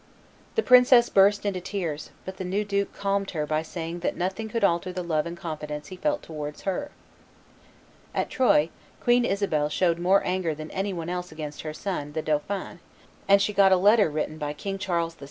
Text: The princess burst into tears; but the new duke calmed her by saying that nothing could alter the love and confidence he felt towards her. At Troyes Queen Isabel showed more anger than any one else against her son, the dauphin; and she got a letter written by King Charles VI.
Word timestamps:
The 0.55 0.63
princess 0.63 1.09
burst 1.09 1.45
into 1.45 1.61
tears; 1.61 2.09
but 2.25 2.37
the 2.37 2.43
new 2.43 2.65
duke 2.65 2.91
calmed 2.91 3.29
her 3.37 3.45
by 3.45 3.61
saying 3.61 3.99
that 3.99 4.15
nothing 4.17 4.49
could 4.49 4.63
alter 4.63 4.91
the 4.91 5.03
love 5.03 5.27
and 5.27 5.37
confidence 5.37 5.89
he 5.89 5.95
felt 5.95 6.23
towards 6.23 6.63
her. 6.63 6.89
At 8.15 8.27
Troyes 8.31 8.69
Queen 8.99 9.23
Isabel 9.25 9.69
showed 9.69 9.99
more 9.99 10.23
anger 10.25 10.55
than 10.55 10.71
any 10.71 10.91
one 10.91 11.09
else 11.09 11.31
against 11.31 11.61
her 11.61 11.73
son, 11.75 12.13
the 12.13 12.23
dauphin; 12.23 12.79
and 13.27 13.39
she 13.43 13.53
got 13.53 13.71
a 13.71 13.77
letter 13.77 14.09
written 14.09 14.39
by 14.39 14.53
King 14.53 14.79
Charles 14.79 15.13
VI. 15.13 15.19